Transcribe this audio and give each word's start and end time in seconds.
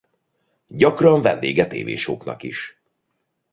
Gyakran 0.67 1.21
vendége 1.21 1.67
tévéshow-knak 1.67 2.43
is. 2.43 2.81